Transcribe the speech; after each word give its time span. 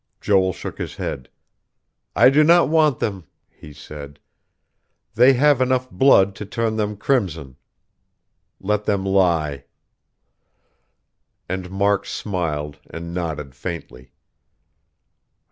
Joel 0.19 0.51
shook 0.53 0.79
his 0.79 0.95
head. 0.95 1.29
"I 2.15 2.31
do 2.31 2.43
not 2.43 2.69
want 2.69 2.97
them," 2.97 3.27
he 3.51 3.71
said. 3.71 4.19
"They 5.13 5.33
have 5.33 5.61
enough 5.61 5.91
blood 5.91 6.33
to 6.37 6.45
turn 6.47 6.75
them 6.75 6.97
crimson. 6.97 7.55
Let 8.59 8.85
them 8.85 9.05
lie." 9.05 9.65
And 11.47 11.69
Mark 11.69 12.07
smiled, 12.07 12.79
and 12.89 13.13
nodded 13.13 13.53
faintly. 13.53 14.11